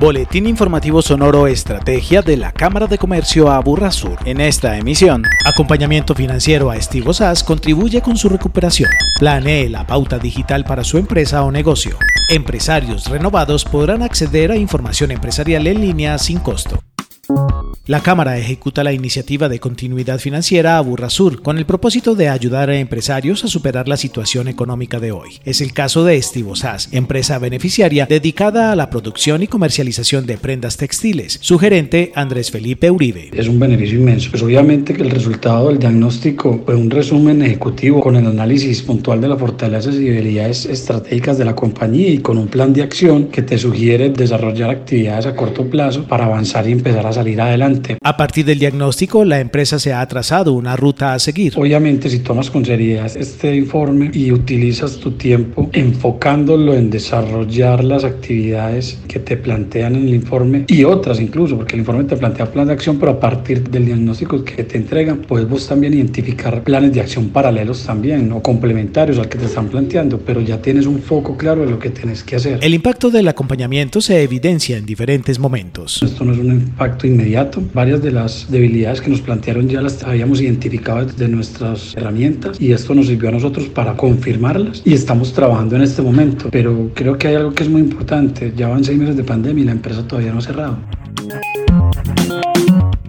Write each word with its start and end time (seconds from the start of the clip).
Boletín 0.00 0.46
informativo 0.46 1.02
sonoro 1.02 1.46
Estrategia 1.46 2.22
de 2.22 2.38
la 2.38 2.52
Cámara 2.52 2.86
de 2.86 2.96
Comercio 2.96 3.50
Aburrasur. 3.50 4.16
En 4.24 4.40
esta 4.40 4.78
emisión, 4.78 5.24
acompañamiento 5.44 6.14
financiero 6.14 6.70
a 6.70 6.76
Estivo 6.78 7.12
SAS 7.12 7.44
contribuye 7.44 8.00
con 8.00 8.16
su 8.16 8.30
recuperación. 8.30 8.88
Planee 9.18 9.68
la 9.68 9.86
pauta 9.86 10.18
digital 10.18 10.64
para 10.64 10.84
su 10.84 10.96
empresa 10.96 11.44
o 11.44 11.50
negocio. 11.50 11.98
Empresarios 12.30 13.10
renovados 13.10 13.66
podrán 13.66 14.02
acceder 14.02 14.50
a 14.50 14.56
información 14.56 15.10
empresarial 15.10 15.66
en 15.66 15.82
línea 15.82 16.16
sin 16.16 16.38
costo. 16.38 16.82
La 17.90 18.04
Cámara 18.04 18.38
ejecuta 18.38 18.84
la 18.84 18.92
iniciativa 18.92 19.48
de 19.48 19.58
continuidad 19.58 20.20
financiera 20.20 20.78
a 20.78 20.80
Burrasur 20.80 21.42
con 21.42 21.58
el 21.58 21.66
propósito 21.66 22.14
de 22.14 22.28
ayudar 22.28 22.70
a 22.70 22.78
empresarios 22.78 23.42
a 23.42 23.48
superar 23.48 23.88
la 23.88 23.96
situación 23.96 24.46
económica 24.46 25.00
de 25.00 25.10
hoy. 25.10 25.40
Es 25.44 25.60
el 25.60 25.72
caso 25.72 26.04
de 26.04 26.16
Estivosas, 26.16 26.88
empresa 26.92 27.40
beneficiaria 27.40 28.06
dedicada 28.06 28.70
a 28.70 28.76
la 28.76 28.90
producción 28.90 29.42
y 29.42 29.48
comercialización 29.48 30.24
de 30.24 30.38
prendas 30.38 30.76
textiles. 30.76 31.40
Su 31.42 31.58
gerente, 31.58 32.12
Andrés 32.14 32.52
Felipe 32.52 32.92
Uribe. 32.92 33.32
Es 33.34 33.48
un 33.48 33.58
beneficio 33.58 33.98
inmenso. 33.98 34.30
Pues 34.30 34.44
obviamente 34.44 34.94
que 34.94 35.02
el 35.02 35.10
resultado 35.10 35.66
del 35.66 35.80
diagnóstico 35.80 36.62
fue 36.64 36.76
un 36.76 36.90
resumen 36.90 37.42
ejecutivo 37.42 38.00
con 38.00 38.14
el 38.14 38.24
análisis 38.24 38.82
puntual 38.82 39.20
de 39.20 39.26
las 39.26 39.40
fortalezas 39.40 39.96
y 39.96 40.04
debilidades 40.04 40.64
estratégicas 40.64 41.38
de 41.38 41.44
la 41.44 41.56
compañía 41.56 42.08
y 42.08 42.18
con 42.18 42.38
un 42.38 42.46
plan 42.46 42.72
de 42.72 42.84
acción 42.84 43.24
que 43.30 43.42
te 43.42 43.58
sugiere 43.58 44.10
desarrollar 44.10 44.70
actividades 44.70 45.26
a 45.26 45.34
corto 45.34 45.68
plazo 45.68 46.04
para 46.04 46.26
avanzar 46.26 46.68
y 46.68 46.70
empezar 46.70 47.04
a 47.04 47.12
salir 47.12 47.40
adelante. 47.40 47.79
A 48.02 48.16
partir 48.16 48.44
del 48.44 48.58
diagnóstico, 48.58 49.24
la 49.24 49.40
empresa 49.40 49.78
se 49.78 49.92
ha 49.92 50.06
trazado 50.06 50.52
una 50.52 50.76
ruta 50.76 51.14
a 51.14 51.18
seguir. 51.18 51.54
Obviamente, 51.56 52.08
si 52.08 52.20
tomas 52.20 52.50
con 52.50 52.64
seriedad 52.64 53.10
este 53.16 53.54
informe 53.56 54.10
y 54.12 54.32
utilizas 54.32 54.98
tu 54.98 55.12
tiempo 55.12 55.68
enfocándolo 55.72 56.74
en 56.74 56.90
desarrollar 56.90 57.84
las 57.84 58.04
actividades 58.04 58.98
que 59.08 59.18
te 59.18 59.36
plantean 59.36 59.96
en 59.96 60.08
el 60.08 60.14
informe 60.14 60.64
y 60.68 60.84
otras 60.84 61.20
incluso, 61.20 61.56
porque 61.56 61.74
el 61.74 61.80
informe 61.80 62.04
te 62.04 62.16
plantea 62.16 62.50
plan 62.50 62.66
de 62.66 62.72
acción, 62.72 62.98
pero 62.98 63.12
a 63.12 63.20
partir 63.20 63.68
del 63.68 63.86
diagnóstico 63.86 64.44
que 64.44 64.64
te 64.64 64.76
entregan, 64.76 65.18
puedes 65.18 65.48
vos 65.48 65.66
también 65.66 65.94
identificar 65.94 66.62
planes 66.62 66.92
de 66.92 67.00
acción 67.00 67.28
paralelos 67.28 67.84
también 67.84 68.32
o 68.32 68.42
complementarios 68.42 69.18
al 69.18 69.28
que 69.28 69.38
te 69.38 69.46
están 69.46 69.68
planteando, 69.68 70.18
pero 70.18 70.40
ya 70.40 70.60
tienes 70.60 70.86
un 70.86 71.00
foco 71.00 71.36
claro 71.36 71.62
de 71.64 71.70
lo 71.70 71.78
que 71.78 71.90
tienes 71.90 72.22
que 72.22 72.36
hacer. 72.36 72.58
El 72.62 72.74
impacto 72.74 73.10
del 73.10 73.28
acompañamiento 73.28 74.00
se 74.00 74.22
evidencia 74.22 74.76
en 74.76 74.86
diferentes 74.86 75.38
momentos. 75.38 76.02
Esto 76.02 76.24
no 76.24 76.32
es 76.32 76.38
un 76.38 76.52
impacto 76.52 77.06
inmediato. 77.06 77.59
Varias 77.74 78.02
de 78.02 78.10
las 78.12 78.50
debilidades 78.50 79.00
que 79.00 79.10
nos 79.10 79.20
plantearon 79.20 79.68
ya 79.68 79.80
las 79.80 80.02
habíamos 80.02 80.40
identificado 80.40 81.04
desde 81.04 81.28
nuestras 81.28 81.94
herramientas 81.96 82.60
y 82.60 82.72
esto 82.72 82.94
nos 82.94 83.06
sirvió 83.06 83.28
a 83.28 83.32
nosotros 83.32 83.68
para 83.68 83.96
confirmarlas 83.96 84.82
y 84.84 84.94
estamos 84.94 85.32
trabajando 85.32 85.76
en 85.76 85.82
este 85.82 86.02
momento. 86.02 86.48
Pero 86.50 86.90
creo 86.94 87.18
que 87.18 87.28
hay 87.28 87.34
algo 87.36 87.52
que 87.52 87.64
es 87.64 87.68
muy 87.68 87.82
importante. 87.82 88.52
Ya 88.56 88.68
van 88.68 88.84
seis 88.84 88.98
meses 88.98 89.16
de 89.16 89.24
pandemia 89.24 89.62
y 89.62 89.66
la 89.66 89.72
empresa 89.72 90.06
todavía 90.06 90.32
no 90.32 90.38
ha 90.38 90.42
cerrado. 90.42 90.78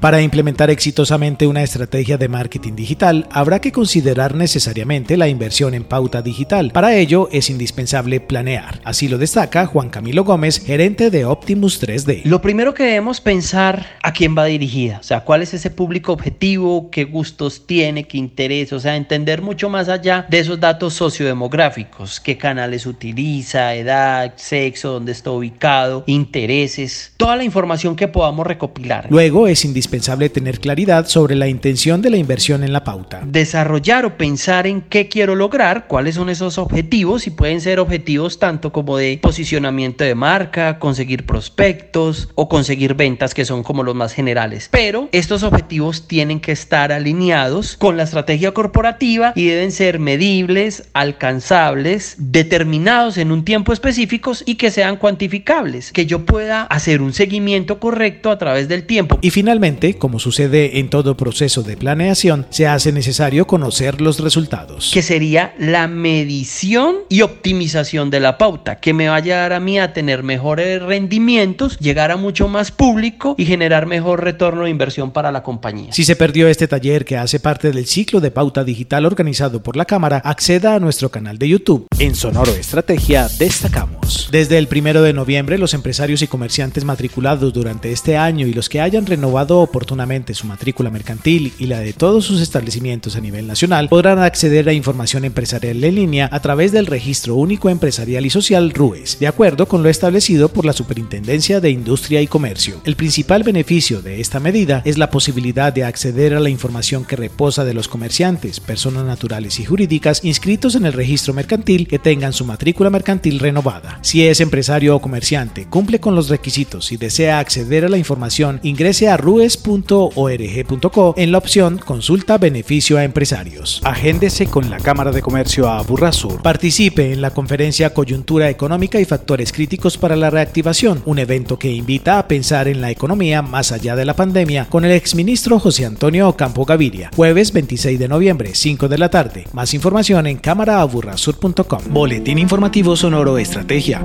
Para 0.00 0.22
implementar 0.22 0.70
exitosamente 0.70 1.48
una 1.48 1.64
estrategia 1.64 2.16
de 2.16 2.28
marketing 2.28 2.76
digital, 2.76 3.26
habrá 3.32 3.60
que 3.60 3.72
considerar 3.72 4.36
necesariamente 4.36 5.16
la 5.16 5.26
inversión 5.26 5.74
en 5.74 5.82
pauta 5.82 6.22
digital. 6.22 6.70
Para 6.70 6.94
ello 6.94 7.28
es 7.32 7.50
indispensable 7.50 8.20
planear. 8.20 8.80
Así 8.84 9.08
lo 9.08 9.18
destaca 9.18 9.66
Juan 9.66 9.90
Camilo 9.90 10.22
Gómez, 10.22 10.64
gerente 10.64 11.10
de 11.10 11.24
Optimus 11.24 11.82
3D. 11.82 12.22
Lo 12.26 12.40
primero 12.40 12.74
que 12.74 12.84
debemos 12.84 13.20
pensar 13.20 13.86
a 14.00 14.12
quién 14.12 14.38
va 14.38 14.44
dirigida, 14.44 14.98
o 15.00 15.02
sea, 15.02 15.22
cuál 15.22 15.42
es 15.42 15.52
ese 15.52 15.68
público 15.68 16.12
objetivo, 16.12 16.90
qué 16.92 17.02
gustos 17.02 17.66
tiene, 17.66 18.04
qué 18.04 18.18
interés, 18.18 18.72
o 18.72 18.78
sea, 18.78 18.94
entender 18.94 19.42
mucho 19.42 19.68
más 19.68 19.88
allá 19.88 20.26
de 20.30 20.38
esos 20.38 20.60
datos 20.60 20.94
sociodemográficos, 20.94 22.20
qué 22.20 22.38
canales 22.38 22.86
utiliza, 22.86 23.74
edad, 23.74 24.34
sexo, 24.36 24.92
dónde 24.92 25.10
está 25.10 25.32
ubicado, 25.32 26.04
intereses, 26.06 27.14
toda 27.16 27.34
la 27.34 27.42
información 27.42 27.96
que 27.96 28.06
podamos 28.06 28.46
recopilar. 28.46 29.08
Luego 29.10 29.48
es 29.48 29.64
indispensable 29.64 29.87
indispensable 29.88 30.28
tener 30.28 30.60
claridad 30.60 31.06
sobre 31.06 31.34
la 31.34 31.48
intención 31.48 32.02
de 32.02 32.10
la 32.10 32.18
inversión 32.18 32.62
en 32.62 32.74
la 32.74 32.84
pauta. 32.84 33.22
Desarrollar 33.24 34.04
o 34.04 34.18
pensar 34.18 34.66
en 34.66 34.82
qué 34.82 35.08
quiero 35.08 35.34
lograr, 35.34 35.86
cuáles 35.86 36.16
son 36.16 36.28
esos 36.28 36.58
objetivos 36.58 37.26
y 37.26 37.30
pueden 37.30 37.62
ser 37.62 37.80
objetivos 37.80 38.38
tanto 38.38 38.70
como 38.70 38.98
de 38.98 39.18
posicionamiento 39.22 40.04
de 40.04 40.14
marca, 40.14 40.78
conseguir 40.78 41.24
prospectos 41.24 42.28
o 42.34 42.50
conseguir 42.50 42.94
ventas 42.96 43.32
que 43.32 43.46
son 43.46 43.62
como 43.62 43.82
los 43.82 43.94
más 43.94 44.12
generales. 44.12 44.68
Pero 44.70 45.08
estos 45.10 45.42
objetivos 45.42 46.06
tienen 46.06 46.40
que 46.40 46.52
estar 46.52 46.92
alineados 46.92 47.78
con 47.78 47.96
la 47.96 48.02
estrategia 48.02 48.52
corporativa 48.52 49.32
y 49.34 49.46
deben 49.46 49.72
ser 49.72 49.98
medibles, 49.98 50.90
alcanzables, 50.92 52.16
determinados 52.18 53.16
en 53.16 53.32
un 53.32 53.42
tiempo 53.42 53.72
específico 53.72 54.32
y 54.44 54.56
que 54.56 54.70
sean 54.70 54.96
cuantificables, 54.96 55.92
que 55.92 56.04
yo 56.04 56.26
pueda 56.26 56.64
hacer 56.64 57.00
un 57.00 57.14
seguimiento 57.14 57.80
correcto 57.80 58.30
a 58.30 58.36
través 58.36 58.68
del 58.68 58.84
tiempo. 58.84 59.18
Y 59.22 59.30
finalmente, 59.30 59.77
como 59.98 60.18
sucede 60.18 60.78
en 60.78 60.90
todo 60.90 61.16
proceso 61.16 61.62
de 61.62 61.76
planeación, 61.76 62.46
se 62.50 62.66
hace 62.66 62.92
necesario 62.92 63.46
conocer 63.46 64.00
los 64.00 64.18
resultados. 64.18 64.90
Que 64.92 65.02
sería 65.02 65.54
la 65.58 65.86
medición 65.86 66.96
y 67.08 67.22
optimización 67.22 68.10
de 68.10 68.20
la 68.20 68.38
pauta, 68.38 68.80
que 68.80 68.92
me 68.92 69.08
va 69.08 69.16
a 69.16 69.20
llevar 69.20 69.52
a 69.52 69.60
mí 69.60 69.78
a 69.78 69.92
tener 69.92 70.22
mejores 70.22 70.82
rendimientos, 70.82 71.78
llegar 71.78 72.10
a 72.10 72.16
mucho 72.16 72.48
más 72.48 72.70
público 72.70 73.34
y 73.38 73.46
generar 73.46 73.86
mejor 73.86 74.24
retorno 74.24 74.64
de 74.64 74.70
inversión 74.70 75.12
para 75.12 75.30
la 75.30 75.42
compañía. 75.42 75.92
Si 75.92 76.04
se 76.04 76.16
perdió 76.16 76.48
este 76.48 76.66
taller 76.66 77.04
que 77.04 77.16
hace 77.16 77.38
parte 77.38 77.70
del 77.70 77.86
ciclo 77.86 78.20
de 78.20 78.30
pauta 78.30 78.64
digital 78.64 79.06
organizado 79.06 79.62
por 79.62 79.76
la 79.76 79.84
Cámara, 79.84 80.20
acceda 80.24 80.74
a 80.74 80.80
nuestro 80.80 81.10
canal 81.10 81.38
de 81.38 81.48
YouTube. 81.48 81.86
En 81.98 82.14
Sonoro 82.14 82.52
Estrategia 82.52 83.28
destacamos. 83.38 84.28
Desde 84.32 84.58
el 84.58 84.66
primero 84.66 85.02
de 85.02 85.12
noviembre, 85.12 85.58
los 85.58 85.74
empresarios 85.74 86.22
y 86.22 86.26
comerciantes 86.26 86.84
matriculados 86.84 87.52
durante 87.52 87.92
este 87.92 88.16
año 88.16 88.46
y 88.46 88.52
los 88.52 88.68
que 88.68 88.80
hayan 88.80 89.06
renovado 89.06 89.67
oportunamente 89.68 90.34
su 90.34 90.46
matrícula 90.46 90.90
mercantil 90.90 91.52
y 91.58 91.66
la 91.66 91.80
de 91.80 91.92
todos 91.92 92.24
sus 92.24 92.40
establecimientos 92.40 93.16
a 93.16 93.20
nivel 93.20 93.46
nacional, 93.46 93.88
podrán 93.88 94.18
acceder 94.18 94.68
a 94.68 94.72
información 94.72 95.24
empresarial 95.24 95.84
en 95.84 95.94
línea 95.94 96.28
a 96.32 96.40
través 96.40 96.72
del 96.72 96.86
Registro 96.86 97.34
Único 97.34 97.68
Empresarial 97.68 98.24
y 98.24 98.30
Social 98.30 98.70
RUES, 98.70 99.18
de 99.20 99.26
acuerdo 99.26 99.68
con 99.68 99.82
lo 99.82 99.88
establecido 99.88 100.48
por 100.48 100.64
la 100.64 100.72
Superintendencia 100.72 101.60
de 101.60 101.70
Industria 101.70 102.22
y 102.22 102.26
Comercio. 102.26 102.80
El 102.84 102.96
principal 102.96 103.42
beneficio 103.42 104.00
de 104.00 104.20
esta 104.20 104.40
medida 104.40 104.82
es 104.84 104.96
la 104.96 105.10
posibilidad 105.10 105.72
de 105.72 105.84
acceder 105.84 106.34
a 106.34 106.40
la 106.40 106.48
información 106.48 107.04
que 107.04 107.16
reposa 107.16 107.64
de 107.64 107.74
los 107.74 107.88
comerciantes, 107.88 108.60
personas 108.60 109.04
naturales 109.04 109.60
y 109.60 109.64
jurídicas 109.64 110.24
inscritos 110.24 110.74
en 110.74 110.86
el 110.86 110.94
registro 110.94 111.34
mercantil 111.34 111.86
que 111.86 111.98
tengan 111.98 112.32
su 112.32 112.44
matrícula 112.44 112.88
mercantil 112.90 113.38
renovada. 113.38 113.98
Si 114.02 114.26
es 114.26 114.40
empresario 114.40 114.96
o 114.96 115.00
comerciante, 115.00 115.66
cumple 115.66 116.00
con 116.00 116.14
los 116.14 116.28
requisitos 116.30 116.90
y 116.92 116.96
desea 116.96 117.38
acceder 117.38 117.84
a 117.84 117.88
la 117.88 117.98
información, 117.98 118.60
ingrese 118.62 119.08
a 119.08 119.16
RUES 119.16 119.57
.org.co 119.62 121.14
en 121.16 121.32
la 121.32 121.38
opción 121.38 121.78
Consulta 121.78 122.38
beneficio 122.38 122.98
a 122.98 123.04
empresarios. 123.04 123.80
Agéndese 123.84 124.46
con 124.46 124.70
la 124.70 124.78
Cámara 124.78 125.12
de 125.12 125.22
Comercio 125.22 125.68
a 125.68 125.82
Burrasur. 125.82 126.42
Participe 126.42 127.12
en 127.12 127.20
la 127.20 127.30
conferencia 127.30 127.94
Coyuntura 127.94 128.48
Económica 128.50 129.00
y 129.00 129.04
Factores 129.04 129.52
Críticos 129.52 129.98
para 129.98 130.16
la 130.16 130.30
Reactivación, 130.30 131.02
un 131.04 131.18
evento 131.18 131.58
que 131.58 131.70
invita 131.70 132.18
a 132.18 132.28
pensar 132.28 132.68
en 132.68 132.80
la 132.80 132.90
economía 132.90 133.42
más 133.42 133.72
allá 133.72 133.96
de 133.96 134.04
la 134.04 134.14
pandemia 134.14 134.66
con 134.68 134.84
el 134.84 134.92
exministro 134.92 135.58
José 135.58 135.86
Antonio 135.86 136.28
Ocampo 136.28 136.64
Gaviria. 136.64 137.10
Jueves 137.14 137.52
26 137.52 137.98
de 137.98 138.08
noviembre, 138.08 138.54
5 138.54 138.88
de 138.88 138.98
la 138.98 139.10
tarde. 139.10 139.44
Más 139.52 139.74
información 139.74 140.26
en 140.26 140.38
cámaraaburrasur.com. 140.38 141.82
Boletín 141.90 142.38
informativo 142.38 142.96
Sonoro 142.96 143.38
Estrategia. 143.38 144.02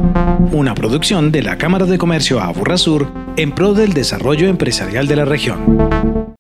Una 0.52 0.76
producción 0.76 1.32
de 1.32 1.44
la 1.44 1.58
Cámara 1.58 1.86
de 1.86 1.98
Comercio 1.98 2.40
a 2.42 2.52
Burrasur 2.52 3.23
en 3.38 3.52
pro 3.52 3.74
del 3.74 3.94
desarrollo 3.94 4.48
empresarial 4.48 5.08
de 5.08 5.16
la 5.16 5.26
región. 5.26 6.23